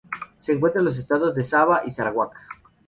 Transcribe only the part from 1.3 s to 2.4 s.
de Sabah y Sarawak.